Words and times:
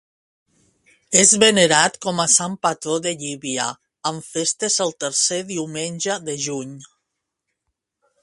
És 1.23 1.33
venerat 1.43 1.97
com 2.05 2.21
a 2.23 2.25
sant 2.35 2.55
patró 2.67 2.95
de 3.07 3.13
Llívia, 3.19 3.67
amb 4.11 4.25
festes 4.29 4.79
el 4.87 4.95
tercer 5.05 5.41
diumenge 5.53 6.19
de 6.31 6.39
juny. 6.47 6.75